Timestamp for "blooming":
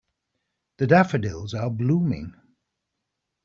1.69-2.33